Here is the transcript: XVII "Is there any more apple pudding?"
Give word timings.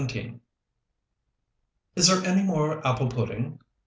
XVII 0.09 0.39
"Is 1.95 2.07
there 2.07 2.25
any 2.25 2.41
more 2.41 2.79
apple 2.87 3.07
pudding?" 3.07 3.59